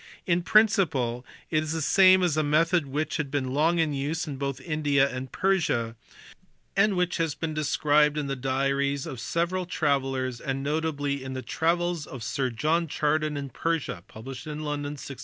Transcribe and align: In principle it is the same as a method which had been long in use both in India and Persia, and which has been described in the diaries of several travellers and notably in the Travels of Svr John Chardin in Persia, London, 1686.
In 0.25 0.41
principle 0.41 1.23
it 1.51 1.61
is 1.61 1.73
the 1.73 1.81
same 1.83 2.23
as 2.23 2.35
a 2.35 2.41
method 2.41 2.87
which 2.87 3.17
had 3.17 3.29
been 3.29 3.53
long 3.53 3.77
in 3.77 3.93
use 3.93 4.25
both 4.25 4.59
in 4.59 4.65
India 4.71 5.07
and 5.07 5.31
Persia, 5.31 5.95
and 6.75 6.95
which 6.97 7.17
has 7.17 7.35
been 7.35 7.53
described 7.53 8.17
in 8.17 8.25
the 8.25 8.35
diaries 8.35 9.05
of 9.05 9.19
several 9.19 9.67
travellers 9.67 10.41
and 10.41 10.63
notably 10.63 11.23
in 11.23 11.33
the 11.33 11.43
Travels 11.43 12.07
of 12.07 12.21
Svr 12.21 12.51
John 12.55 12.87
Chardin 12.87 13.37
in 13.37 13.49
Persia, 13.49 14.03
London, 14.11 14.93
1686. 14.97 15.19